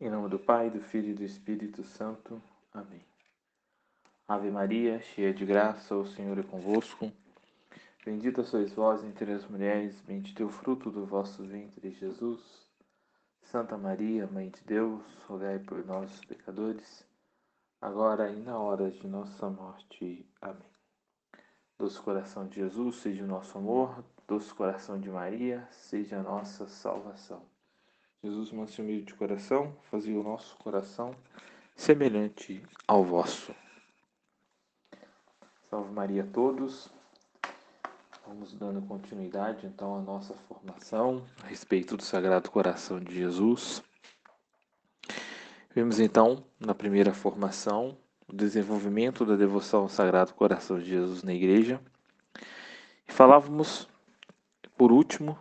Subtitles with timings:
[0.00, 2.40] Em nome do Pai, do Filho e do Espírito Santo.
[2.72, 3.04] Amém.
[4.28, 7.10] Ave Maria, cheia de graça, o Senhor é convosco.
[8.04, 12.40] Bendita sois vós entre as mulheres, bendito é o fruto do vosso ventre, Jesus.
[13.42, 17.04] Santa Maria, Mãe de Deus, rogai por nós, pecadores,
[17.80, 20.24] agora e na hora de nossa morte.
[20.40, 20.62] Amém.
[21.76, 26.68] Doce coração de Jesus, seja o nosso amor, doce coração de Maria, seja a nossa
[26.68, 27.57] salvação.
[28.20, 31.14] Jesus, manso humilde de coração, fazia o nosso coração
[31.76, 33.54] semelhante ao vosso.
[35.70, 36.90] Salve Maria a todos.
[38.26, 43.84] Vamos dando continuidade então à nossa formação a respeito do Sagrado Coração de Jesus.
[45.72, 51.32] Vimos então na primeira formação o desenvolvimento da devoção ao Sagrado Coração de Jesus na
[51.32, 51.80] igreja.
[53.06, 53.88] E falávamos,
[54.76, 55.38] por último,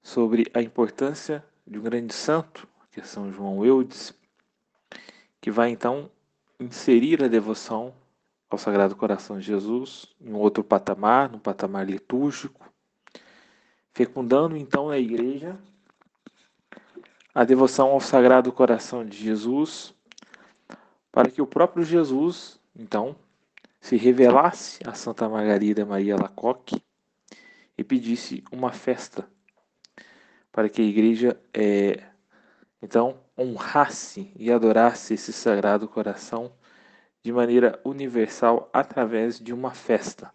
[0.00, 4.14] sobre a importância de um grande santo, que é São João Eudes,
[5.40, 6.10] que vai então
[6.58, 7.94] inserir a devoção
[8.48, 12.66] ao Sagrado Coração de Jesus em outro patamar, num patamar litúrgico,
[13.92, 15.58] fecundando então na igreja
[17.34, 19.94] a devoção ao Sagrado Coração de Jesus,
[21.12, 23.14] para que o próprio Jesus, então,
[23.80, 26.82] se revelasse a Santa Margarida Maria Lacoque
[27.76, 29.28] e pedisse uma festa
[30.58, 32.02] para que a igreja é,
[32.82, 36.52] então honrasse e adorasse esse sagrado coração
[37.22, 40.34] de maneira universal através de uma festa,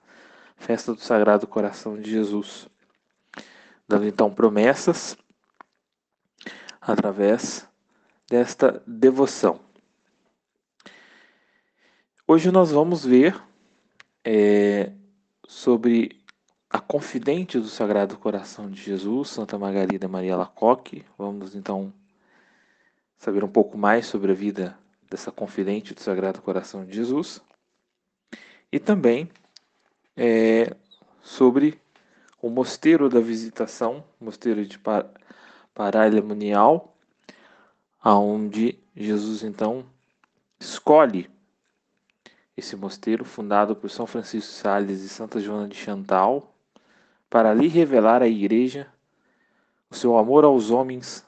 [0.55, 2.69] festa do Sagrado Coração de Jesus,
[3.85, 5.17] dando então promessas
[6.79, 7.67] através
[8.29, 9.59] desta devoção.
[12.25, 13.43] Hoje nós vamos ver
[14.23, 14.89] é,
[15.45, 16.22] sobre
[16.73, 21.05] a confidente do Sagrado Coração de Jesus, Santa Margarida Maria Lacoque.
[21.15, 21.93] Vamos então
[23.15, 24.75] saber um pouco mais sobre a vida
[25.07, 27.39] dessa confidente do Sagrado Coração de Jesus
[28.71, 29.29] e também
[30.17, 30.75] é,
[31.21, 31.79] sobre
[32.41, 34.79] o mosteiro da visitação, mosteiro de
[35.75, 36.97] Paralha Munial,
[38.01, 39.85] aonde Jesus então
[40.59, 41.29] escolhe
[42.57, 46.52] esse mosteiro fundado por São Francisco Sales e Santa Joana de Chantal,
[47.33, 48.87] para ali revelar à Igreja
[49.89, 51.25] o seu amor aos homens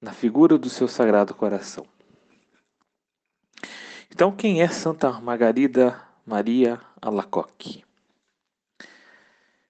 [0.00, 1.86] na figura do seu Sagrado Coração.
[4.10, 7.84] Então, quem é Santa Margarida Maria Alacoque?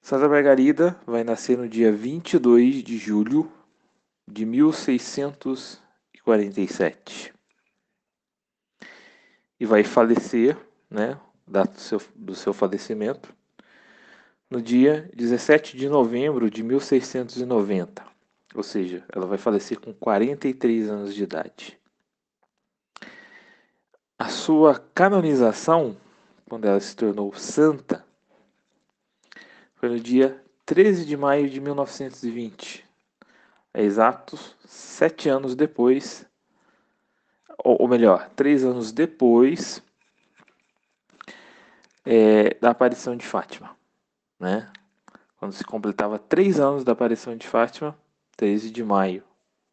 [0.00, 3.50] Santa Margarida vai nascer no dia 22 de julho
[4.28, 7.34] de 1647
[9.58, 10.56] e vai falecer,
[10.88, 13.36] né, data do seu, do seu falecimento,
[14.50, 18.04] no dia 17 de novembro de 1690,
[18.54, 21.78] ou seja, ela vai falecer com 43 anos de idade.
[24.18, 25.96] A sua canonização,
[26.48, 28.04] quando ela se tornou santa,
[29.76, 32.84] foi no dia 13 de maio de 1920,
[33.74, 36.26] é exatos sete anos depois,
[37.62, 39.82] ou, melhor, três anos depois
[42.04, 43.77] é, da aparição de Fátima
[44.38, 44.70] né?
[45.36, 47.96] Quando se completava três anos da aparição de Fátima,
[48.36, 49.24] 13 de maio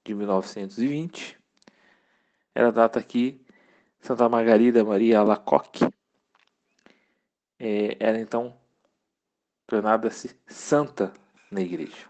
[0.03, 1.39] de 1920,
[2.53, 3.43] era a data que
[3.99, 5.87] Santa Margarida Maria Alacoque
[7.59, 8.55] é, era então
[9.65, 11.11] tornada-se santa
[11.49, 12.07] na igreja.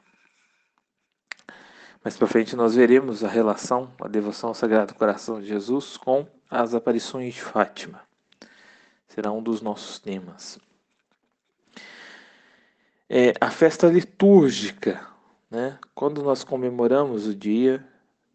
[2.03, 6.27] Mais para frente nós veremos a relação, a devoção ao Sagrado Coração de Jesus com
[6.49, 8.01] as aparições de Fátima.
[9.07, 10.59] Será um dos nossos temas
[13.09, 15.07] é, a festa litúrgica,
[15.49, 15.79] né?
[15.93, 17.87] quando nós comemoramos o dia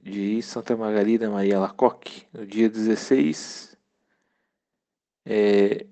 [0.03, 3.77] de Santa Margarida Maria Lacoque, no dia 16
[5.27, 5.87] é,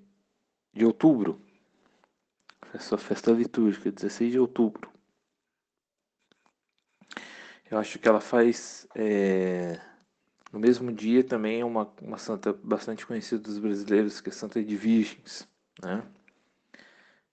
[0.72, 1.40] de outubro,
[2.72, 4.90] essa festa litúrgica, 16 de outubro.
[7.70, 9.78] Eu acho que ela faz é,
[10.52, 14.76] no mesmo dia também uma, uma santa bastante conhecida dos brasileiros, que é Santa de
[14.76, 15.46] Virgens,
[15.82, 16.02] né?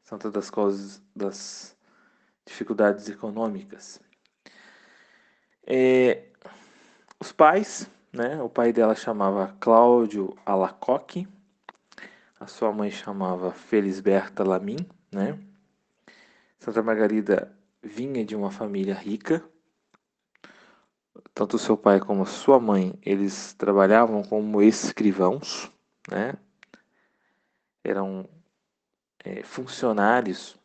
[0.06, 1.76] Santa das causas das
[2.46, 4.00] dificuldades econômicas.
[5.66, 6.28] É,
[7.20, 8.40] os pais, né?
[8.40, 11.28] O pai dela chamava Cláudio Alacoque,
[12.40, 14.78] a sua mãe chamava Felisberta Lamin,
[15.12, 15.40] né?
[16.60, 19.44] Santa Margarida vinha de uma família rica.
[21.34, 25.72] Tanto seu pai como sua mãe, eles trabalhavam como escrivãos,
[26.08, 26.36] né?
[27.84, 28.30] Eram
[29.26, 30.58] é, funcionários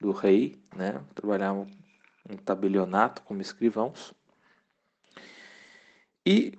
[0.00, 1.00] do rei, né?
[1.14, 1.66] trabalhavam
[2.28, 4.14] em tabelionato como escrivãos.
[6.24, 6.58] E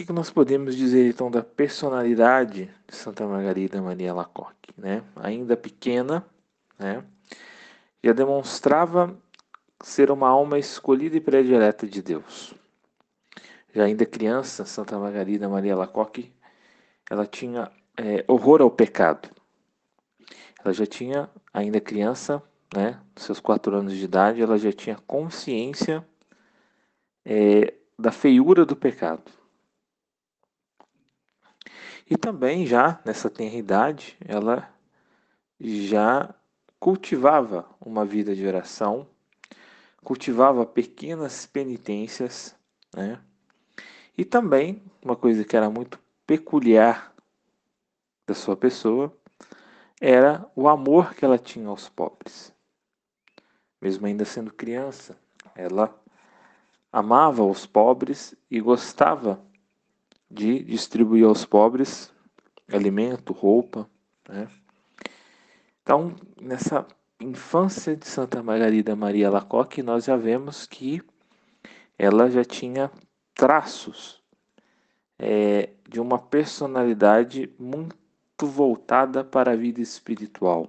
[0.00, 4.72] que, que nós podemos dizer então da personalidade de Santa Margarida Maria Alacoque?
[4.76, 5.02] Né?
[5.16, 6.24] Ainda pequena,
[6.78, 7.04] né?
[8.02, 9.14] já demonstrava
[9.82, 12.54] ser uma alma escolhida e predileta de Deus.
[13.74, 16.32] Já ainda criança, Santa Margarida Maria Alacoque,
[17.10, 19.28] ela tinha é, horror ao pecado.
[20.64, 22.42] Ela já tinha, ainda criança,
[22.74, 26.06] né, seus quatro anos de idade, ela já tinha consciência
[27.24, 29.30] é, da feiura do pecado.
[32.08, 34.68] E também já nessa tenra idade, ela
[35.60, 36.34] já
[36.78, 39.06] cultivava uma vida de oração,
[40.02, 42.56] cultivava pequenas penitências,
[42.94, 43.20] né?
[44.16, 47.14] E também uma coisa que era muito peculiar
[48.26, 49.16] da sua pessoa
[50.00, 52.52] era o amor que ela tinha aos pobres.
[53.80, 55.16] Mesmo ainda sendo criança,
[55.54, 55.94] ela
[56.92, 59.40] amava os pobres e gostava
[60.30, 62.12] de distribuir aos pobres
[62.72, 63.88] alimento, roupa.
[64.28, 64.48] Né?
[65.82, 66.86] Então, nessa
[67.20, 71.02] infância de Santa Margarida Maria Lacoque, nós já vemos que
[71.98, 72.90] ela já tinha
[73.34, 74.22] traços
[75.18, 77.99] é, de uma personalidade muito
[78.46, 80.68] voltada para a vida espiritual.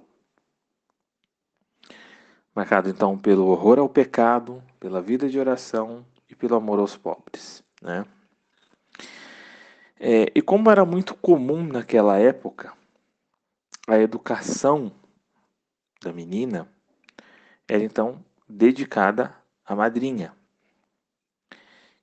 [2.54, 7.64] Marcado então pelo horror ao pecado, pela vida de oração e pelo amor aos pobres.
[7.80, 8.04] Né?
[9.98, 12.72] É, e como era muito comum naquela época,
[13.86, 14.92] a educação
[16.02, 16.68] da menina
[17.68, 19.34] era então dedicada
[19.64, 20.34] à madrinha.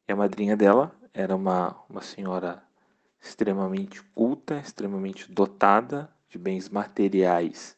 [0.08, 2.64] E a madrinha dela era uma, uma senhora
[3.22, 7.78] extremamente culta, extremamente dotada de bens materiais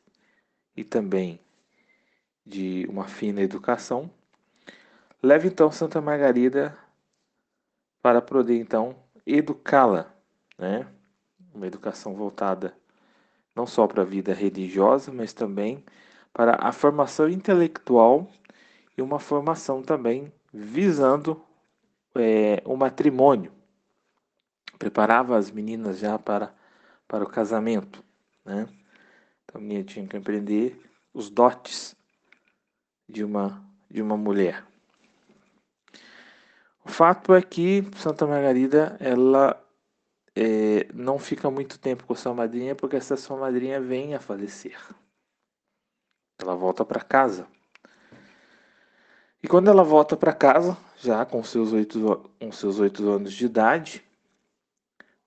[0.75, 1.39] e também
[2.45, 4.09] de uma fina educação.
[5.21, 6.77] Leva então Santa Margarida
[8.01, 8.95] para poder então
[9.25, 10.11] educá-la,
[10.57, 10.87] né?
[11.53, 12.75] Uma educação voltada
[13.55, 15.83] não só para a vida religiosa, mas também
[16.33, 18.29] para a formação intelectual
[18.97, 21.41] e uma formação também visando
[22.15, 23.51] é, o matrimônio.
[24.81, 26.51] Preparava as meninas já para,
[27.07, 28.03] para o casamento,
[28.43, 28.67] né?
[29.43, 30.81] Então a menina tinha que aprender
[31.13, 31.95] os dotes
[33.07, 34.65] de uma, de uma mulher.
[36.83, 39.63] O fato é que Santa Margarida ela
[40.35, 44.79] é, não fica muito tempo com sua madrinha porque essa sua madrinha vem a falecer.
[46.39, 47.45] Ela volta para casa.
[49.43, 53.45] E quando ela volta para casa, já com seus oito, com seus oito anos de
[53.45, 54.03] idade,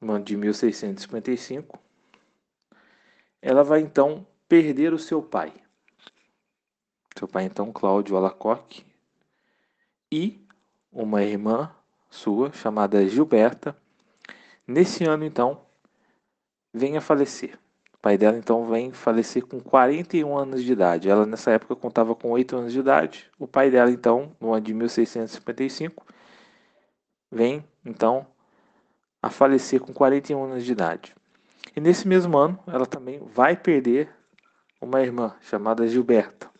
[0.04, 1.78] no ano de 1655,
[3.40, 5.52] ela vai então perder o seu pai.
[7.16, 8.84] Seu pai, então, Cláudio Alacoque,
[10.10, 10.44] e
[10.92, 11.74] uma irmã
[12.10, 13.76] sua, chamada Gilberta,
[14.66, 15.64] nesse ano, então,
[16.72, 17.58] vem a falecer.
[17.94, 21.08] O pai dela, então, vem falecer com 41 anos de idade.
[21.08, 23.30] Ela, nessa época, contava com 8 anos de idade.
[23.38, 26.04] O pai dela, então, no ano de 1655,
[27.30, 28.26] vem, então,
[29.24, 31.16] a falecer com 41 anos de idade.
[31.74, 34.14] E nesse mesmo ano, ela também vai perder
[34.78, 36.50] uma irmã chamada Gilberta.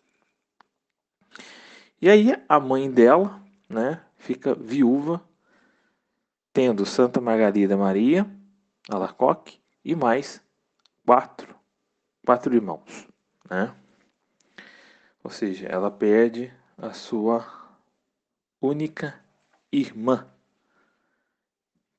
[2.00, 3.38] E aí a mãe dela,
[3.68, 5.22] né, fica viúva,
[6.54, 8.26] tendo Santa Margarida Maria
[8.88, 10.42] Alacoque e mais
[11.04, 11.54] quatro,
[12.24, 13.06] quatro irmãos,
[13.50, 13.74] né?
[15.22, 17.46] Ou seja, ela perde a sua
[18.58, 19.20] única
[19.70, 20.26] irmã.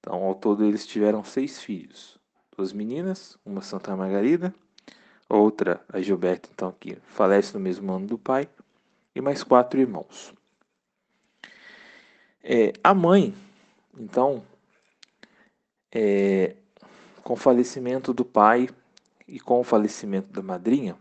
[0.05, 2.19] Então, ao todo, eles tiveram seis filhos:
[2.55, 4.53] duas meninas, uma Santa Margarida,
[5.27, 8.47] outra a Gilberta, então, que falece no mesmo ano do pai,
[9.15, 10.31] e mais quatro irmãos.
[12.43, 13.33] É, a mãe,
[13.97, 14.45] então,
[15.91, 16.55] é,
[17.23, 18.69] com o falecimento do pai
[19.27, 20.95] e com o falecimento da madrinha,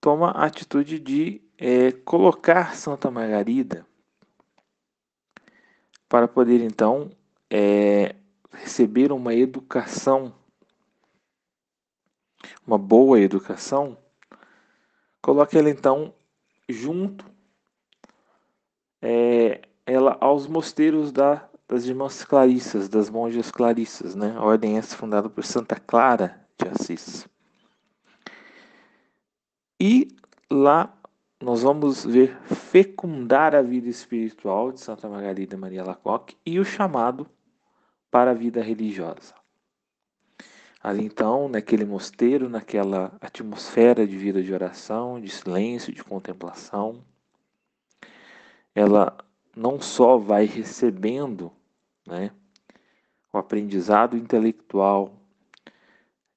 [0.00, 3.84] toma a atitude de é, colocar Santa Margarida
[6.08, 7.10] para poder então
[7.54, 8.16] é,
[8.50, 10.34] receber uma educação,
[12.66, 13.98] uma boa educação,
[15.20, 16.14] coloca ela então
[16.66, 17.26] junto
[19.02, 24.34] é, ela aos mosteiros da, das irmãs clarissas, das monjas clarissas, né?
[24.34, 27.28] A ordem essa fundada por Santa Clara de Assis.
[29.78, 30.08] E
[30.50, 30.96] lá
[31.38, 37.28] nós vamos ver fecundar a vida espiritual de Santa Margarida Maria Lacoque e o chamado
[38.12, 39.34] para a vida religiosa.
[40.82, 47.02] Ali então, naquele mosteiro, naquela atmosfera de vida de oração, de silêncio, de contemplação,
[48.74, 49.16] ela
[49.56, 51.50] não só vai recebendo
[52.06, 52.32] né,
[53.32, 55.14] o aprendizado intelectual,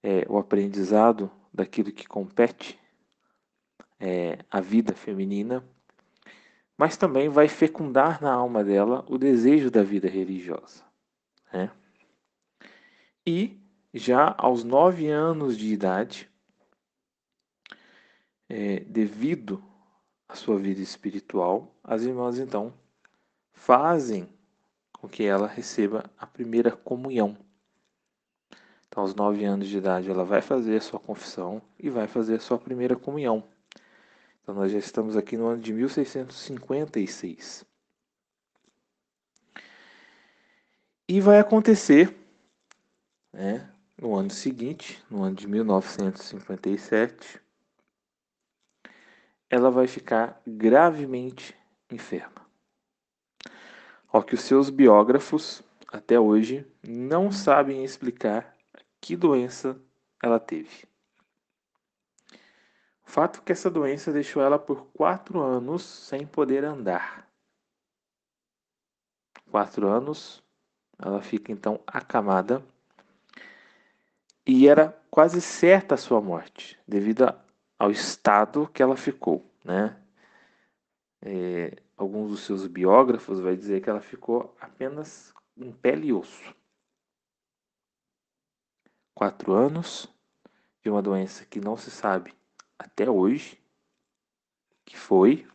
[0.02, 2.80] é, o aprendizado daquilo que compete
[4.00, 5.62] é, a vida feminina,
[6.78, 10.86] mas também vai fecundar na alma dela o desejo da vida religiosa.
[11.56, 11.72] Né?
[13.26, 13.58] E
[13.94, 16.30] já aos nove anos de idade,
[18.50, 19.64] é, devido
[20.28, 22.74] à sua vida espiritual, as irmãs então
[23.54, 24.28] fazem
[24.94, 27.38] com que ela receba a primeira comunhão.
[28.88, 32.36] Então, aos nove anos de idade, ela vai fazer a sua confissão e vai fazer
[32.36, 33.44] a sua primeira comunhão.
[34.42, 37.66] Então, nós já estamos aqui no ano de 1656.
[41.08, 42.18] E vai acontecer,
[43.32, 47.40] né, no ano seguinte, no ano de 1957,
[49.48, 51.56] ela vai ficar gravemente
[51.92, 52.44] enferma.
[54.08, 58.58] Ao que os seus biógrafos, até hoje, não sabem explicar
[59.00, 59.80] que doença
[60.24, 60.88] ela teve.
[63.06, 67.30] O fato é que essa doença deixou ela por quatro anos sem poder andar.
[69.52, 70.44] Quatro anos,
[71.00, 72.64] ela fica então acamada
[74.46, 77.34] e era quase certa a sua morte, devido
[77.80, 80.00] ao estado que ela ficou, né?
[81.22, 86.56] É, alguns dos seus biógrafos vai dizer que ela ficou apenas em pele e osso.
[89.14, 90.08] Quatro anos
[90.84, 92.34] de uma doença que não se sabe
[92.78, 93.60] até hoje,
[94.86, 95.48] que foi,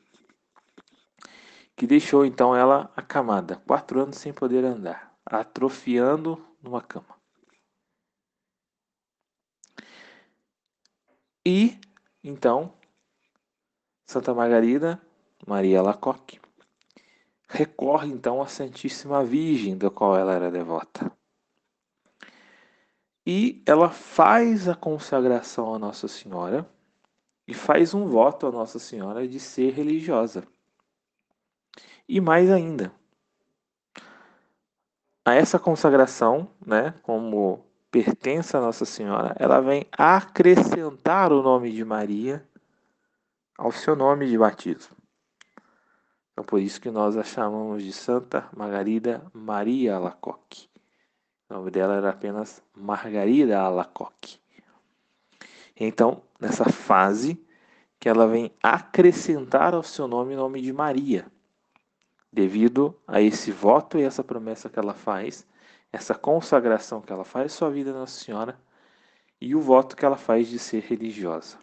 [1.77, 7.19] que deixou então ela acamada, quatro anos sem poder andar, atrofiando numa cama.
[11.47, 11.79] E
[12.23, 12.75] então
[14.05, 15.01] Santa Margarida
[15.47, 16.41] Maria Lacoque
[17.49, 21.11] recorre então à Santíssima Virgem, da qual ela era devota.
[23.27, 26.69] E ela faz a consagração a Nossa Senhora
[27.47, 30.47] e faz um voto a Nossa Senhora de ser religiosa.
[32.09, 32.93] E mais ainda,
[35.31, 41.85] a essa consagração, né, como pertence a Nossa Senhora, ela vem acrescentar o nome de
[41.85, 42.47] Maria
[43.57, 44.97] ao seu nome de batismo.
[46.33, 50.69] Então, por isso que nós a chamamos de Santa Margarida Maria Alacoque.
[51.49, 54.41] O nome dela era apenas Margarida Alacoque.
[55.77, 57.45] Então, nessa fase
[57.99, 61.27] que ela vem acrescentar ao seu nome o nome de Maria,
[62.33, 65.47] devido a esse voto e essa promessa que ela faz,
[65.93, 68.59] essa consagração que ela faz sua vida Nossa Senhora
[69.41, 71.59] e o voto que ela faz de ser religiosa.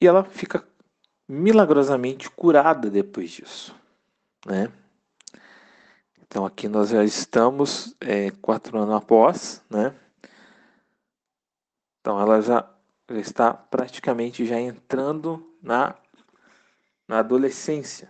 [0.00, 0.66] E ela fica
[1.28, 3.74] milagrosamente curada depois disso,
[4.46, 4.72] né?
[6.22, 9.94] Então aqui nós já estamos é, quatro anos após, né?
[12.00, 12.68] Então ela já,
[13.10, 15.94] já está praticamente já entrando na,
[17.10, 18.08] na adolescência.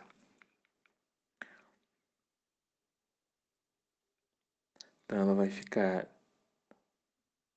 [5.03, 6.07] Então ela vai ficar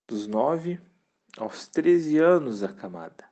[0.07, 0.79] dos 9
[1.37, 3.29] aos 13 anos acamada.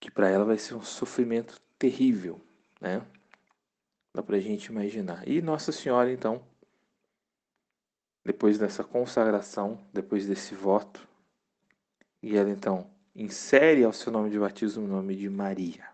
[0.00, 2.44] Que para ela vai ser um sofrimento terrível,
[2.80, 3.06] né?
[4.12, 5.28] Dá para a gente imaginar.
[5.28, 6.44] E Nossa Senhora, então,
[8.24, 11.08] depois dessa consagração, depois desse voto,
[12.20, 12.90] e ela então
[13.20, 15.88] insere ao seu nome de batismo o nome de Maria.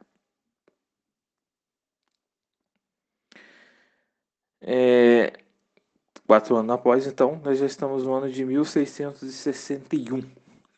[4.60, 5.32] É,
[6.26, 10.18] quatro anos após, então, nós já estamos no ano de 1661.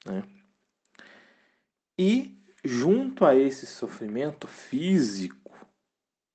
[0.07, 0.23] Né?
[1.99, 5.55] E, junto a esse sofrimento físico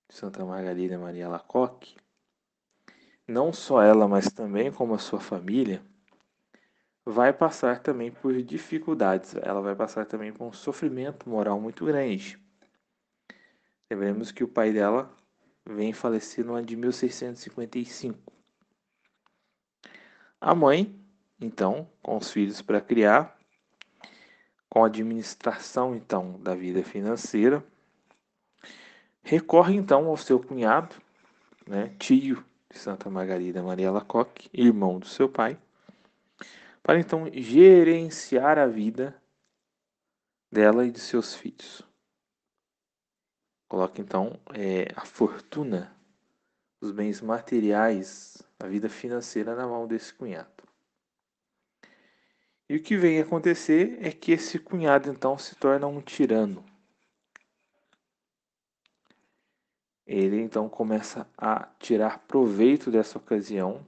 [0.10, 1.96] de Santa Margarida Maria Lacoque,
[3.28, 5.82] não só ela, mas também como a sua família,
[7.06, 12.40] vai passar também por dificuldades, ela vai passar também por um sofrimento moral muito grande.
[13.90, 15.14] Lembremos que o pai dela
[15.66, 18.34] vem falecer no ano de 1655.
[20.40, 20.94] A mãe,
[21.40, 23.38] então, com os filhos para criar,
[24.70, 27.64] com a administração então da vida financeira,
[29.22, 30.96] recorre então ao seu cunhado,
[31.68, 35.58] né, tio de Santa Margarida Maria Lacoque, irmão do seu pai,
[36.84, 39.20] para então gerenciar a vida
[40.52, 41.82] dela e de seus filhos.
[43.68, 45.96] Coloca então é, a fortuna,
[46.80, 50.52] os bens materiais, a vida financeira na mão desse cunhado.
[52.70, 56.64] E o que vem acontecer é que esse cunhado então se torna um tirano.
[60.06, 63.86] ele então começa a tirar proveito dessa ocasião,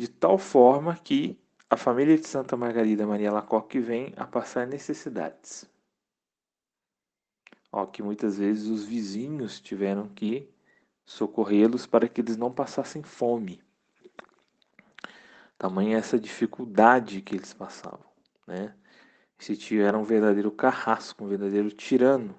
[0.00, 1.38] de tal forma que
[1.68, 5.68] a família de Santa Margarida Maria Lacoque vem a passar necessidades.
[7.70, 10.48] Ó, que muitas vezes os vizinhos tiveram que
[11.04, 13.62] socorrê-los para que eles não passassem fome.
[15.58, 18.10] Tamanha essa dificuldade que eles passavam,
[18.46, 18.74] né?
[19.38, 22.34] Esse tio era um verdadeiro carrasco, um verdadeiro tirano,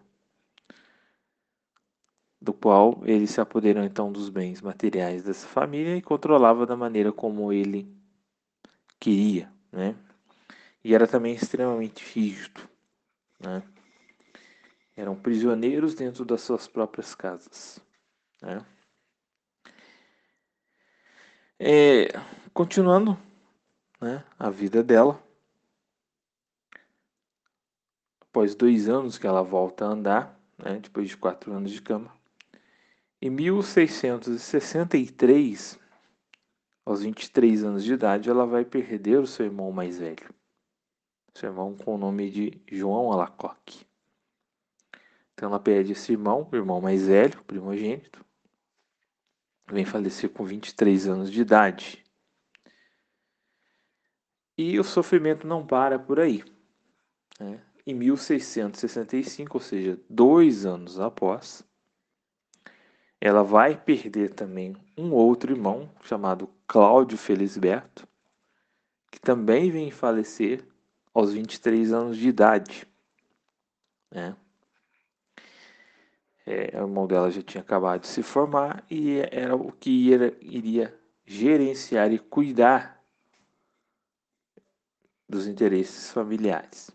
[2.41, 7.11] do qual ele se apoderou então dos bens materiais dessa família e controlava da maneira
[7.11, 7.87] como ele
[8.99, 9.95] queria, né?
[10.83, 12.61] E era também extremamente rígido,
[13.39, 13.61] né?
[14.97, 17.79] Eram prisioneiros dentro das suas próprias casas,
[18.41, 18.65] né?
[21.59, 22.07] É,
[22.51, 23.15] continuando,
[24.01, 25.21] né, a vida dela,
[28.19, 32.11] após dois anos que ela volta a andar, né, depois de quatro anos de cama,
[33.21, 35.79] em 1663,
[36.83, 40.33] aos 23 anos de idade, ela vai perder o seu irmão mais velho.
[41.35, 43.85] Seu irmão com o nome de João Alacoque.
[45.33, 48.25] Então ela perde esse irmão, o irmão mais velho, primogênito.
[49.71, 52.03] Vem falecer com 23 anos de idade.
[54.57, 56.43] E o sofrimento não para por aí.
[57.39, 57.61] Né?
[57.85, 61.63] Em 1665, ou seja, dois anos após,
[63.21, 68.07] ela vai perder também um outro irmão chamado Cláudio Felisberto,
[69.11, 70.65] que também vem falecer
[71.13, 72.87] aos 23 anos de idade.
[74.09, 74.35] Né?
[76.47, 80.35] É, o irmão dela já tinha acabado de se formar e era o que ia,
[80.41, 82.99] iria gerenciar e cuidar
[85.29, 86.89] dos interesses familiares.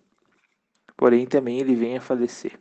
[0.97, 2.59] Porém, também ele vem a falecer.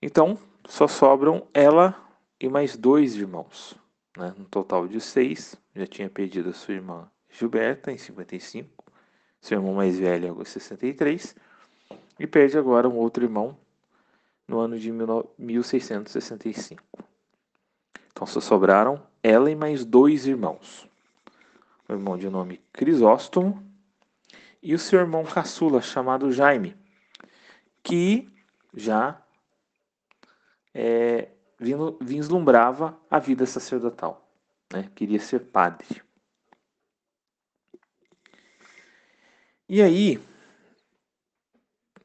[0.00, 1.96] Então, só sobram ela
[2.40, 3.74] e mais dois irmãos,
[4.16, 4.34] né?
[4.36, 5.56] no total de seis.
[5.74, 8.84] Já tinha perdido a sua irmã Gilberta em 55,
[9.40, 11.36] seu irmão mais velho em 63,
[12.18, 13.56] e perde agora um outro irmão
[14.46, 16.82] no ano de 1665.
[18.10, 20.88] Então só sobraram ela e mais dois irmãos.
[21.88, 23.64] O irmão de nome Crisóstomo
[24.62, 26.76] e o seu irmão caçula chamado Jaime,
[27.82, 28.28] que
[28.74, 29.19] já
[30.74, 31.28] é,
[32.00, 34.26] vislumbrava a vida sacerdotal,
[34.72, 34.90] né?
[34.94, 36.02] queria ser padre.
[39.68, 40.20] E aí,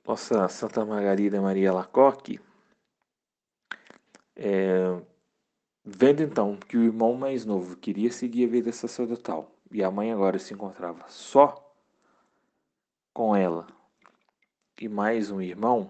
[0.05, 2.39] nossa Santa Margarida Maria Lacoque,
[4.35, 5.01] é,
[5.83, 10.11] vendo então que o irmão mais novo queria seguir a vida sacerdotal e a mãe
[10.11, 11.73] agora se encontrava só
[13.13, 13.65] com ela
[14.79, 15.89] e mais um irmão,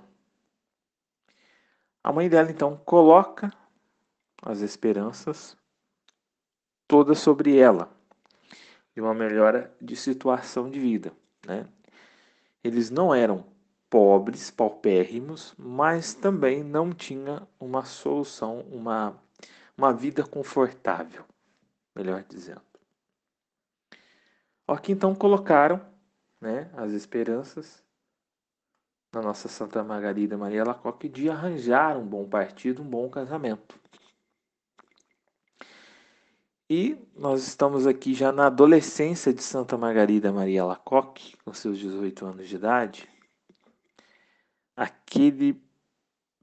[2.05, 3.51] a mãe dela então coloca
[4.43, 5.57] as esperanças
[6.87, 7.91] todas sobre ela
[8.93, 11.11] de uma melhora de situação de vida,
[11.47, 11.67] né?
[12.63, 13.43] Eles não eram
[13.89, 19.19] pobres, paupérrimos, mas também não tinha uma solução, uma,
[19.75, 21.25] uma vida confortável,
[21.95, 22.61] melhor dizendo.
[24.67, 25.81] Aqui então colocaram
[26.39, 27.83] né, as esperanças
[29.15, 33.79] na nossa Santa Margarida Maria Lacoque de arranjar um bom partido, um bom casamento.
[36.69, 42.25] E nós estamos aqui já na adolescência de Santa Margarida Maria Lacoque, com seus 18
[42.25, 43.09] anos de idade.
[44.75, 45.63] Aquele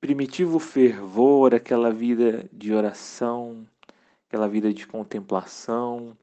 [0.01, 3.67] primitivo fervor, aquela vida de oração,
[4.27, 6.17] aquela vida de contemplação,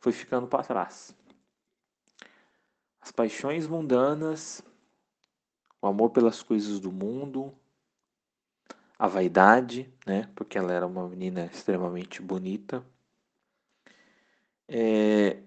[0.00, 1.14] foi ficando para trás.
[3.00, 4.64] As paixões mundanas
[5.86, 7.54] o amor pelas coisas do mundo,
[8.98, 10.28] a vaidade, né?
[10.34, 12.84] Porque ela era uma menina extremamente bonita.
[14.68, 15.38] É,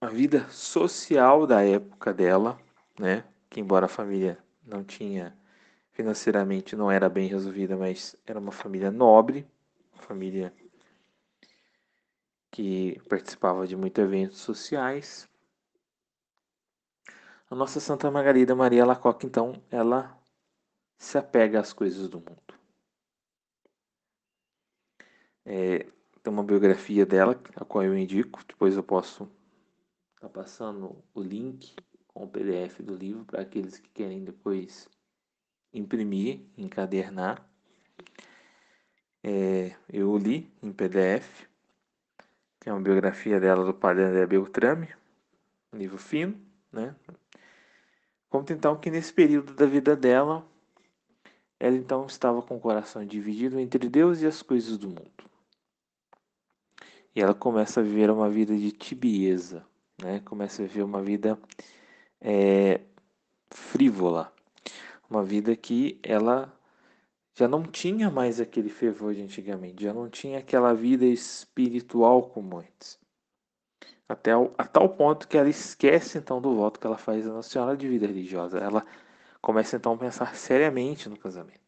[0.00, 2.58] a vida social da época dela,
[2.98, 3.24] né?
[3.50, 5.36] Que embora a família não tinha
[5.92, 9.46] financeiramente não era bem resolvida, mas era uma família nobre,
[9.94, 10.52] família
[12.50, 15.28] que participava de muitos eventos sociais.
[17.48, 20.20] A nossa Santa Margarida Maria Lacoque, então, ela
[20.98, 22.42] se apega às coisas do mundo.
[25.44, 25.86] É,
[26.22, 29.30] tem uma biografia dela, a qual eu indico, depois eu posso
[30.16, 31.76] estar tá passando o link
[32.08, 34.88] com o PDF do livro para aqueles que querem depois
[35.72, 37.48] imprimir, encadernar.
[39.22, 41.46] É, eu li em PDF,
[42.58, 44.88] tem uma biografia dela do padre André Beltrame,
[45.72, 46.40] um livro fino,
[46.72, 46.96] né?
[48.36, 50.46] Conta então que nesse período da vida dela,
[51.58, 55.24] ela então estava com o coração dividido entre Deus e as coisas do mundo.
[57.14, 59.66] E ela começa a viver uma vida de tibieza,
[60.02, 60.20] né?
[60.20, 61.38] começa a viver uma vida
[62.20, 62.82] é,
[63.50, 64.30] frívola,
[65.08, 66.54] uma vida que ela
[67.32, 72.58] já não tinha mais aquele fervor de antigamente, já não tinha aquela vida espiritual como
[72.58, 72.98] antes.
[74.08, 77.32] Até ao, a tal ponto que ela esquece então do voto que ela faz a
[77.32, 78.58] Nossa Senhora de vida religiosa.
[78.58, 78.86] Ela
[79.40, 81.60] começa então a pensar seriamente no casamento.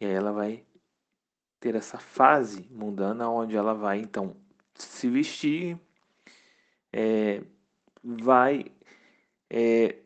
[0.00, 0.64] E aí ela vai
[1.60, 4.36] ter essa fase mundana onde ela vai então
[4.74, 5.78] se vestir,
[6.92, 7.42] é,
[8.02, 8.66] vai
[9.48, 9.96] é,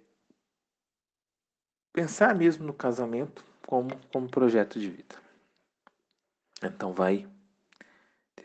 [1.93, 5.17] pensar mesmo no casamento como, como projeto de vida.
[6.63, 7.27] Então vai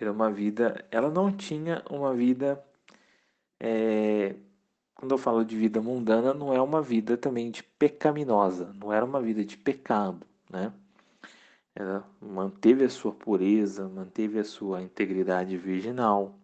[0.03, 0.85] ter uma vida.
[0.91, 2.63] Ela não tinha uma vida.
[3.59, 4.35] É,
[4.93, 9.05] quando eu falo de vida mundana, não é uma vida também de pecaminosa, não era
[9.05, 10.73] uma vida de pecado, né?
[11.75, 16.37] Ela manteve a sua pureza, manteve a sua integridade virginal.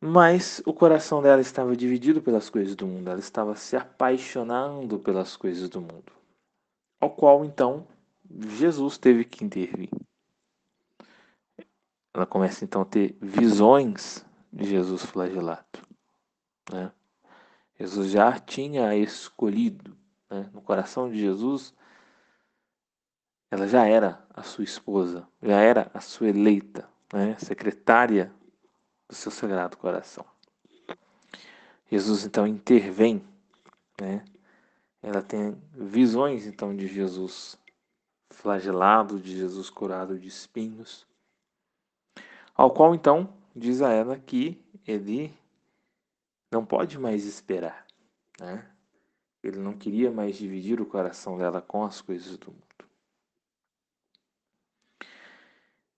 [0.00, 5.36] Mas o coração dela estava dividido pelas coisas do mundo, ela estava se apaixonando pelas
[5.36, 6.12] coisas do mundo.
[7.00, 7.86] Ao qual então
[8.30, 9.88] Jesus teve que intervir.
[12.18, 15.86] Ela começa então a ter visões de Jesus flagelado.
[16.68, 16.90] Né?
[17.78, 19.96] Jesus já tinha escolhido
[20.28, 20.50] né?
[20.52, 21.72] no coração de Jesus
[23.48, 27.36] ela já era a sua esposa, já era a sua eleita, né?
[27.38, 28.32] secretária
[29.08, 30.26] do seu sagrado coração.
[31.88, 33.24] Jesus então intervém,
[33.98, 34.24] né?
[35.00, 37.56] Ela tem visões então de Jesus
[38.28, 41.07] flagelado, de Jesus curado de espinhos,
[42.58, 45.32] ao qual então diz a ela que ele
[46.50, 47.86] não pode mais esperar,
[48.40, 48.68] né?
[49.40, 52.64] Ele não queria mais dividir o coração dela com as coisas do mundo.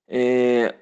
[0.06, 0.78] É...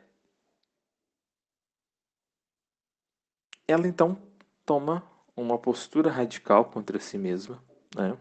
[3.69, 4.21] Ela então
[4.67, 7.63] toma uma postura radical contra si mesma,
[7.95, 8.19] né?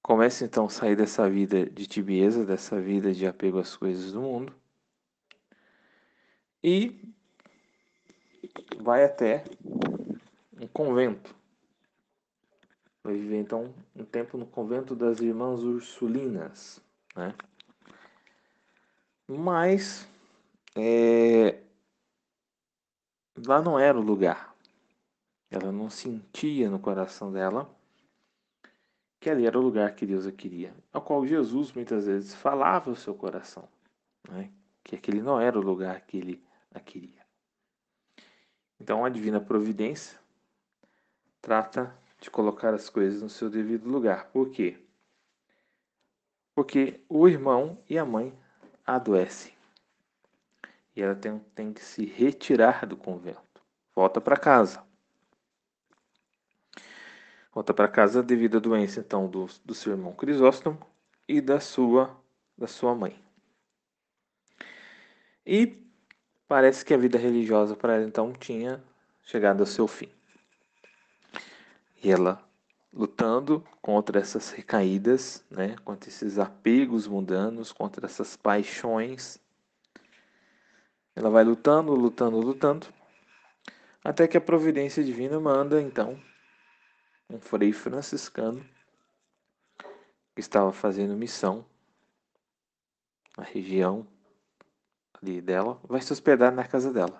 [0.00, 4.20] Começa então a sair dessa vida de tibieza, dessa vida de apego às coisas do
[4.20, 4.54] mundo.
[6.62, 7.00] E
[8.80, 9.44] vai até
[10.60, 11.34] um convento.
[13.02, 16.80] Vai viver então um tempo no convento das Irmãs Ursulinas,
[17.14, 17.34] né?
[19.26, 20.08] Mas
[20.74, 21.60] é,
[23.46, 24.54] lá não era o lugar.
[25.50, 27.70] Ela não sentia no coração dela
[29.20, 32.90] que ali era o lugar que Deus a queria, ao qual Jesus muitas vezes falava
[32.90, 33.68] o seu coração,
[34.28, 34.50] né?
[34.84, 36.47] que aquele não era o lugar que ele
[36.80, 37.26] queria.
[38.80, 40.18] Então a divina providência
[41.40, 44.30] trata de colocar as coisas no seu devido lugar.
[44.30, 44.78] Por quê?
[46.54, 48.36] Porque o irmão e a mãe
[48.84, 49.52] adoece.
[50.94, 53.62] E ela tem, tem que se retirar do convento.
[53.94, 54.84] Volta para casa.
[57.52, 60.78] Volta para casa devido à doença, então, do, do seu irmão Crisóstomo
[61.26, 62.16] e da sua,
[62.56, 63.20] da sua mãe.
[65.46, 65.87] E
[66.48, 68.82] parece que a vida religiosa para ela, então, tinha
[69.22, 70.08] chegado ao seu fim.
[72.02, 72.42] E ela
[72.90, 79.38] lutando contra essas recaídas, né, contra esses apegos mundanos, contra essas paixões.
[81.14, 82.86] Ela vai lutando, lutando, lutando,
[84.02, 86.18] até que a providência divina manda então
[87.28, 88.64] um frei franciscano
[90.34, 91.66] que estava fazendo missão
[93.36, 94.06] na região
[95.22, 97.18] ali dela, vai se hospedar na casa dela.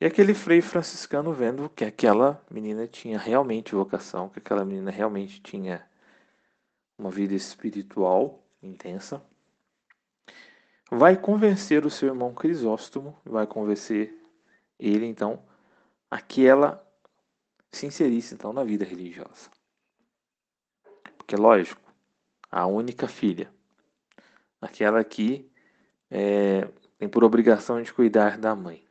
[0.00, 5.42] E aquele frei franciscano vendo que aquela menina tinha realmente vocação, que aquela menina realmente
[5.42, 5.86] tinha
[6.96, 9.22] uma vida espiritual intensa,
[10.90, 14.14] vai convencer o seu irmão Crisóstomo, vai convencer
[14.78, 15.42] ele então
[16.10, 16.84] a que ela
[17.70, 19.50] se inserisse então na vida religiosa.
[21.18, 21.80] Porque lógico,
[22.50, 23.52] a única filha,
[24.60, 25.49] aquela que
[26.10, 26.68] é,
[26.98, 28.84] tem por obrigação de cuidar da mãe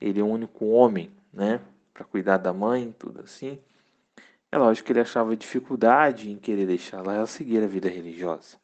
[0.00, 1.60] ele é o único homem, né,
[1.92, 3.58] para cuidar da mãe, tudo assim.
[4.50, 8.58] É lógico que ele achava dificuldade em querer deixá-la seguir a vida religiosa.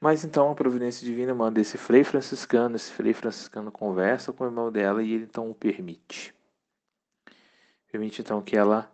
[0.00, 4.46] Mas então a providência divina manda esse frei franciscano, esse frei franciscano conversa com o
[4.46, 6.34] irmão dela e ele então o permite.
[7.90, 8.90] Permite então que ela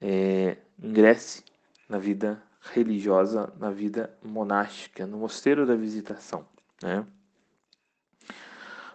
[0.00, 1.44] é, ingresse
[1.88, 6.46] na vida religiosa, na vida monástica, no mosteiro da visitação,
[6.82, 7.06] né?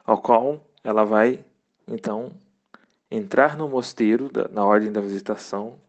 [0.03, 1.43] Ao qual ela vai
[1.87, 2.31] então
[3.09, 5.79] entrar no mosteiro da, na ordem da visitação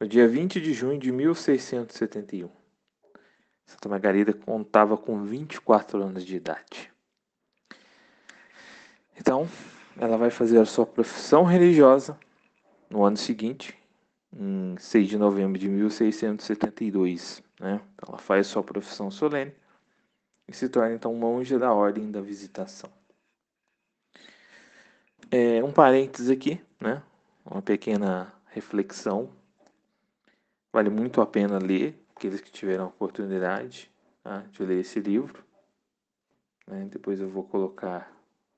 [0.00, 2.50] no dia 20 de junho de 1671.
[3.64, 6.92] Santa Margarida contava com 24 anos de idade.
[9.18, 9.48] Então,
[9.98, 12.18] ela vai fazer a sua profissão religiosa
[12.88, 13.76] no ano seguinte,
[14.38, 17.42] em 6 de novembro de 1672.
[17.58, 17.80] Né?
[17.94, 19.52] Então, ela faz sua profissão solene
[20.46, 22.90] e se torna então monge da Ordem da Visitação.
[25.30, 27.02] É, um parênteses aqui, né?
[27.44, 29.30] uma pequena reflexão.
[30.72, 33.90] Vale muito a pena ler, aqueles que tiveram a oportunidade
[34.22, 34.44] tá?
[34.52, 35.42] de ler esse livro.
[36.66, 36.86] Né?
[36.90, 38.12] Depois eu vou colocar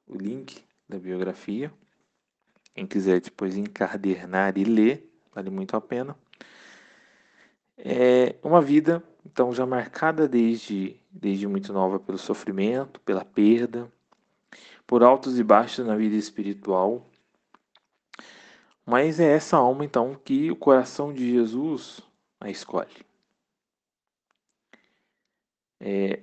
[0.06, 1.72] o link da biografia.
[2.74, 5.07] Quem quiser depois encadernar e ler,
[5.38, 6.16] vale muito a pena.
[7.76, 13.90] É uma vida, então, já marcada desde, desde muito nova pelo sofrimento, pela perda,
[14.84, 17.06] por altos e baixos na vida espiritual.
[18.84, 22.00] Mas é essa alma, então, que o coração de Jesus
[22.40, 23.06] a escolhe.
[25.78, 26.20] É,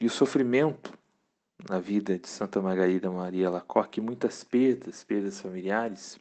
[0.00, 0.98] e o sofrimento
[1.68, 6.18] na vida de Santa Margarida Maria Lacoque, muitas perdas, perdas familiares,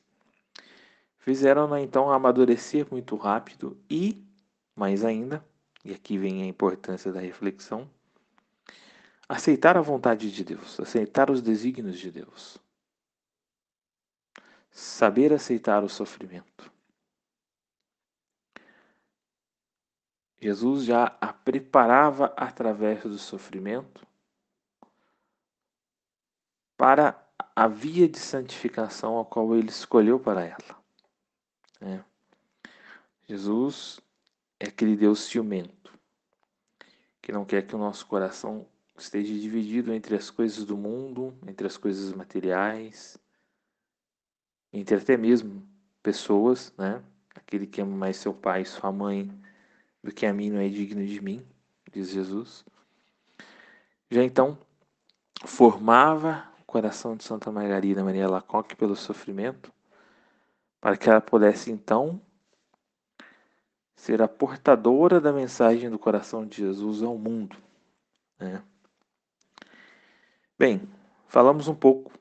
[1.21, 4.21] fizeram-na então amadurecer muito rápido e,
[4.75, 5.43] mais ainda,
[5.85, 7.89] e aqui vem a importância da reflexão,
[9.29, 12.57] aceitar a vontade de Deus, aceitar os desígnios de Deus.
[14.71, 16.71] Saber aceitar o sofrimento.
[20.39, 24.07] Jesus já a preparava através do sofrimento
[26.75, 27.21] para
[27.55, 30.80] a via de santificação a qual ele escolheu para ela.
[31.81, 31.99] É.
[33.27, 33.99] Jesus
[34.59, 35.97] é aquele Deus ciumento,
[37.21, 38.67] que não quer que o nosso coração
[38.97, 43.17] esteja dividido entre as coisas do mundo, entre as coisas materiais,
[44.71, 45.67] entre até mesmo
[46.03, 47.01] pessoas, né?
[47.33, 49.31] Aquele que ama mais seu pai sua mãe
[50.03, 51.45] do que a mim não é digno de mim,
[51.91, 52.65] diz Jesus.
[54.09, 54.57] Já então
[55.45, 59.73] formava coração de Santa Margarida Maria Lacoque pelo sofrimento,
[60.81, 62.19] para que ela pudesse então
[63.95, 67.55] ser a portadora da mensagem do coração de Jesus ao mundo.
[68.39, 68.63] Né?
[70.57, 70.81] Bem,
[71.27, 72.11] falamos um pouco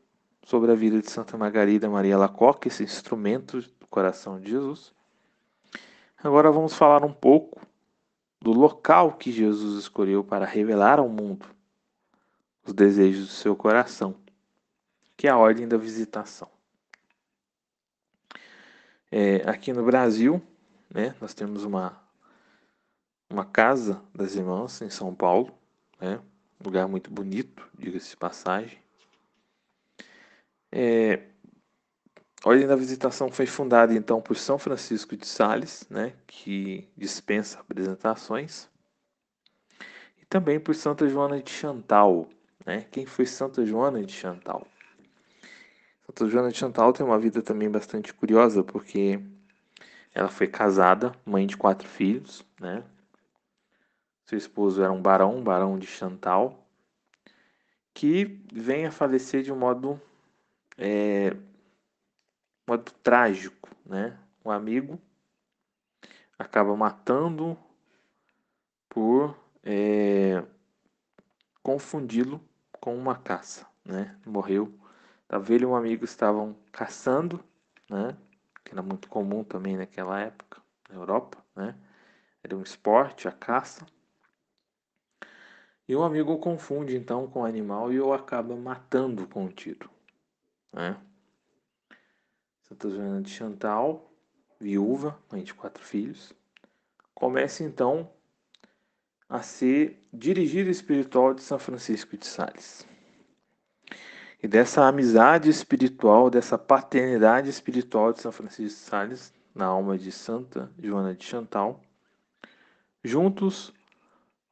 [0.44, 4.92] sobre a vida de Santa Margarida Maria Lacoque, esse instrumento do coração de Jesus.
[6.23, 7.66] Agora vamos falar um pouco
[8.40, 11.46] do local que Jesus escolheu para revelar ao mundo
[12.66, 14.14] os desejos do seu coração
[15.20, 16.49] que é a ordem da visitação.
[19.12, 20.40] É, aqui no Brasil,
[20.88, 22.01] né, nós temos uma,
[23.29, 25.53] uma casa das irmãs em São Paulo,
[26.01, 26.20] né,
[26.61, 28.79] um lugar muito bonito, diga-se de passagem.
[30.70, 31.25] É,
[32.44, 37.59] a Ordem da Visitação foi fundada então por São Francisco de Sales, né, que dispensa
[37.59, 38.68] apresentações,
[40.23, 42.29] e também por Santa Joana de Chantal.
[42.64, 42.87] Né?
[42.92, 44.66] Quem foi Santa Joana de Chantal?
[46.11, 49.20] Santa Joana de Chantal tem uma vida também bastante curiosa, porque
[50.12, 52.83] ela foi casada, mãe de quatro filhos, né?
[54.25, 56.66] Seu esposo era um barão, barão de Chantal,
[57.94, 60.01] que vem a falecer de um modo,
[60.77, 61.37] é,
[62.66, 64.18] modo trágico, né?
[64.44, 65.01] Um amigo
[66.37, 67.57] acaba matando
[68.88, 70.42] por é,
[71.62, 72.40] confundi-lo
[72.73, 74.18] com uma caça, né?
[74.27, 74.80] Morreu
[75.33, 77.43] Ele e um amigo estavam caçando,
[77.88, 78.16] né?
[78.64, 81.77] Que era muito comum também naquela época, na Europa, né?
[82.43, 83.87] Era um esporte, a caça.
[85.87, 89.49] E o amigo o confunde então com o animal e o acaba matando com um
[89.49, 89.88] tiro,
[90.73, 91.01] né?
[92.62, 94.12] Santa Joana de Chantal,
[94.61, 96.33] viúva, mãe de quatro filhos,
[97.14, 98.11] começa então
[99.29, 102.89] a ser dirigida espiritual de São Francisco de Sales
[104.42, 110.11] e dessa amizade espiritual, dessa paternidade espiritual de São Francisco de Sales, na alma de
[110.11, 111.81] Santa Joana de Chantal,
[113.05, 113.72] juntos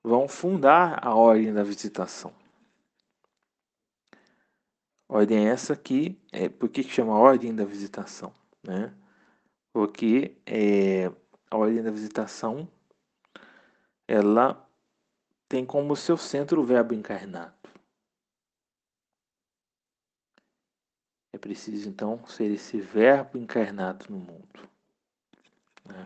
[0.03, 2.33] vão fundar a Ordem da Visitação.
[5.09, 8.33] Ordem essa que, é, por que chama Ordem da Visitação?
[8.63, 8.93] Né?
[9.73, 11.11] Porque é,
[11.51, 12.69] a Ordem da Visitação
[14.07, 14.67] ela
[15.49, 17.58] tem como seu centro o Verbo encarnado.
[21.39, 24.69] É preciso então ser esse Verbo encarnado no mundo.
[25.85, 26.05] Né?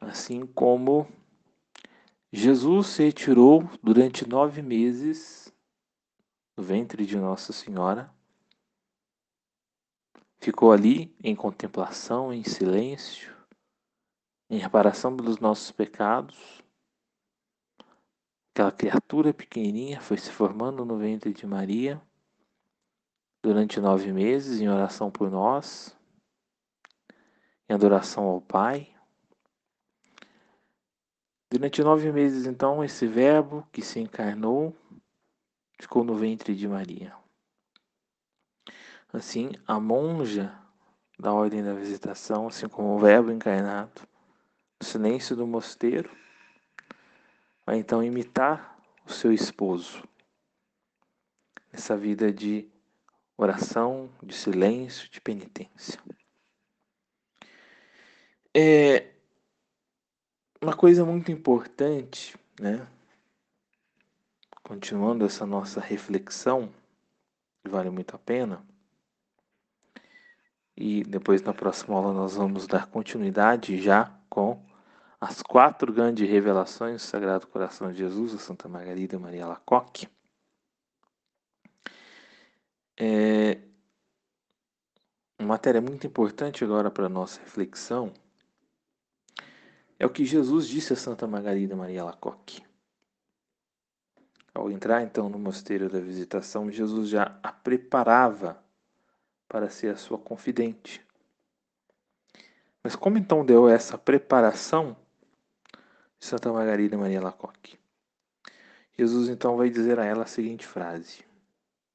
[0.00, 1.06] Assim como
[2.32, 5.52] Jesus se retirou durante nove meses
[6.56, 8.10] no ventre de Nossa Senhora,
[10.38, 13.36] ficou ali em contemplação, em silêncio,
[14.48, 16.62] em reparação pelos nossos pecados,
[18.54, 22.00] aquela criatura pequenininha foi se formando no ventre de Maria
[23.44, 25.94] durante nove meses em oração por nós,
[27.68, 28.90] em adoração ao Pai.
[31.50, 34.74] Durante nove meses, então, esse Verbo que se encarnou
[35.78, 37.14] ficou no ventre de Maria.
[39.12, 40.58] Assim, a monja
[41.18, 44.08] da Ordem da Visitação, assim como o Verbo encarnado,
[44.80, 46.10] no silêncio do mosteiro,
[47.66, 50.02] vai então imitar o seu esposo
[51.70, 52.72] nessa vida de
[53.36, 56.00] oração, de silêncio, de penitência.
[58.54, 59.10] É
[60.62, 62.86] uma coisa muito importante, né?
[64.62, 66.72] Continuando essa nossa reflexão,
[67.62, 68.64] que vale muito a pena.
[70.76, 74.64] E depois na próxima aula nós vamos dar continuidade já com
[75.20, 80.08] as quatro grandes revelações do Sagrado Coração de Jesus, a Santa Margarida Maria Lacoque.
[82.96, 83.60] É
[85.38, 88.12] uma matéria muito importante agora para a nossa reflexão
[89.98, 92.62] é o que Jesus disse a Santa Margarida Maria Lacoque.
[94.52, 98.62] Ao entrar então no mosteiro da visitação, Jesus já a preparava
[99.48, 101.04] para ser a sua confidente.
[102.82, 104.96] Mas como então deu essa preparação
[106.18, 107.78] de Santa Margarida Maria Lacoque?
[108.98, 111.24] Jesus então vai dizer a ela a seguinte frase.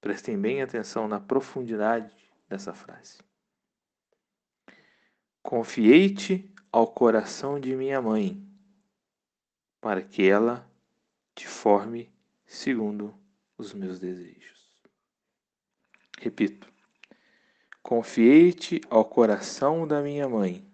[0.01, 2.15] Prestem bem atenção na profundidade
[2.47, 3.19] dessa frase.
[5.41, 8.41] Confiei-te ao coração de minha mãe,
[9.81, 10.69] para que ela
[11.33, 12.11] te forme
[12.45, 13.17] segundo
[13.57, 14.71] os meus desejos.
[16.19, 16.71] Repito.
[17.81, 20.69] Confiei-te ao coração da minha mãe,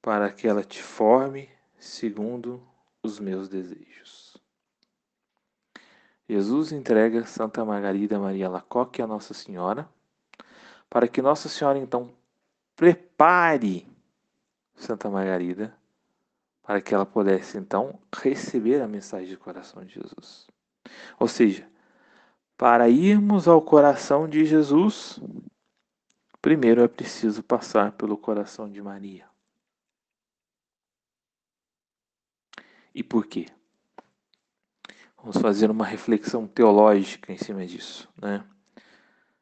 [0.00, 2.66] para que ela te forme segundo
[3.02, 4.21] os meus desejos.
[6.32, 9.86] Jesus entrega Santa Margarida Maria Lacoque a Nossa Senhora,
[10.88, 12.10] para que Nossa Senhora então
[12.74, 13.86] prepare
[14.74, 15.76] Santa Margarida
[16.62, 20.46] para que ela pudesse então receber a mensagem do coração de Jesus.
[21.20, 21.68] Ou seja,
[22.56, 25.20] para irmos ao coração de Jesus,
[26.40, 29.26] primeiro é preciso passar pelo coração de Maria.
[32.94, 33.46] E por quê?
[35.22, 38.08] Vamos fazer uma reflexão teológica em cima disso.
[38.20, 38.44] Né?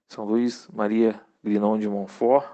[0.07, 2.47] São Luís Maria Grinon de Montfort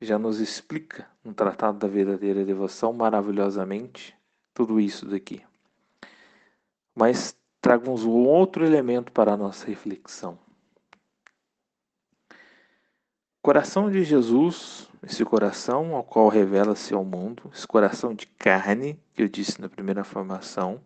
[0.00, 4.16] já nos explica no Tratado da Verdadeira Devoção maravilhosamente
[4.52, 5.40] tudo isso daqui.
[6.96, 10.36] Mas tragamos um outro elemento para a nossa reflexão.
[13.40, 19.22] Coração de Jesus, esse coração ao qual revela-se ao mundo, esse coração de carne, que
[19.22, 20.80] eu disse na primeira formação,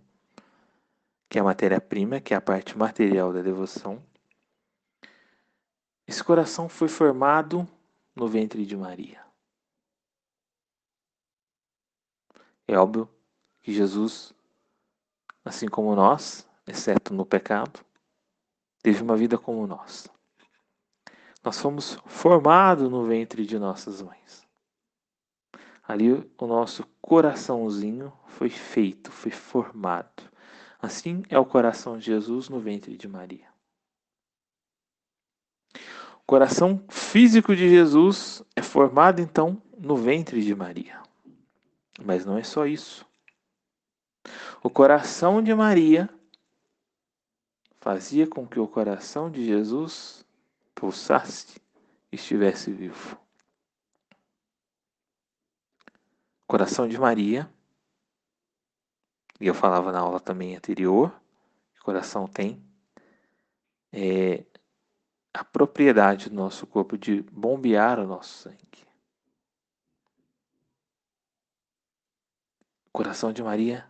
[1.33, 4.05] que é a matéria-prima, que é a parte material da devoção.
[6.07, 7.67] Esse coração foi formado
[8.15, 9.25] no ventre de Maria.
[12.69, 13.09] É óbvio
[13.63, 14.35] que Jesus,
[15.43, 17.81] assim como nós, exceto no pecado,
[18.83, 20.07] teve uma vida como nós.
[21.43, 24.47] Nós fomos formados no ventre de nossas mães.
[25.83, 30.31] Ali o nosso coraçãozinho foi feito, foi formado.
[30.83, 33.47] Assim é o coração de Jesus no ventre de Maria.
[36.17, 41.01] O coração físico de Jesus é formado então no ventre de Maria.
[42.05, 43.07] Mas não é só isso.
[44.61, 46.11] O coração de Maria
[47.81, 50.27] fazia com que o coração de Jesus
[50.75, 51.61] pulsasse
[52.11, 53.17] e estivesse vivo.
[56.43, 57.49] O coração de Maria
[59.43, 61.11] e eu falava na aula também anterior,
[61.75, 62.65] que o coração tem
[63.93, 64.45] é,
[65.35, 68.87] a propriedade do nosso corpo de bombear o nosso sangue.
[72.87, 73.85] O coração de Maria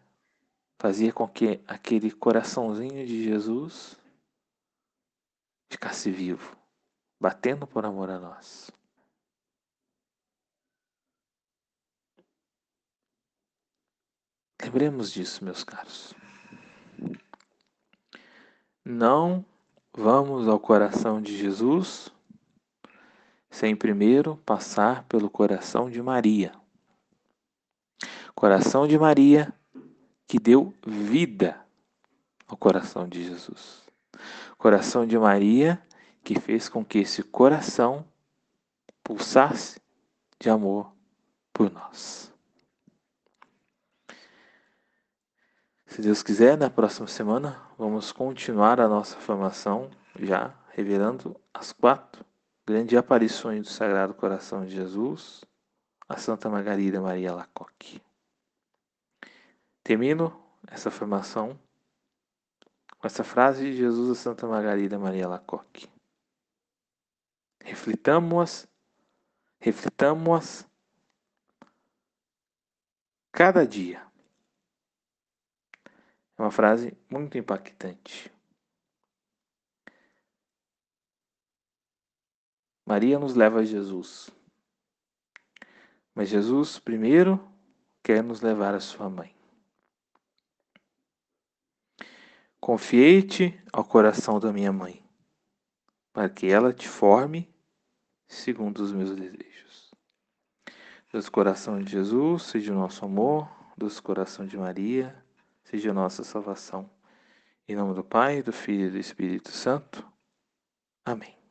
[0.79, 4.01] fazia com que aquele coraçãozinho de Jesus
[5.71, 6.57] ficasse vivo,
[7.21, 8.71] batendo por amor a nós.
[14.63, 16.15] Lembremos disso, meus caros.
[18.85, 19.45] Não
[19.93, 22.13] vamos ao coração de Jesus
[23.51, 26.53] sem primeiro passar pelo coração de Maria.
[28.35, 29.53] Coração de Maria
[30.29, 31.61] que deu vida
[32.47, 33.83] ao coração de Jesus.
[34.57, 35.83] Coração de Maria
[36.23, 38.07] que fez com que esse coração
[39.03, 39.81] pulsasse
[40.39, 40.93] de amor
[41.53, 42.32] por nós.
[45.93, 52.25] Se Deus quiser, na próxima semana vamos continuar a nossa formação já revelando as quatro
[52.67, 55.45] grandes aparições do Sagrado Coração de Jesus
[56.09, 58.01] a Santa Margarida Maria Lacoque.
[59.85, 60.35] Termino
[60.67, 61.61] essa formação
[62.97, 65.91] com essa frase de Jesus a Santa Margarida Maria Lacoque.
[67.63, 68.67] Reflitamos,
[69.61, 70.67] reflitamos
[73.31, 74.11] cada dia.
[76.43, 78.29] Uma frase muito impactante.
[82.85, 84.29] Maria nos leva a Jesus.
[86.13, 87.39] Mas Jesus, primeiro,
[88.03, 89.33] quer nos levar a sua mãe.
[92.61, 95.01] Confiei-te ao coração da minha mãe,
[96.13, 97.55] para que ela te forme
[98.27, 99.93] segundo os meus desejos.
[101.13, 105.22] Deus coração de Jesus, seja o nosso amor, Deus coração de Maria,
[105.73, 106.91] seja a nossa salvação.
[107.67, 110.07] Em nome do Pai, do Filho e do Espírito Santo.
[111.03, 111.42] Amém.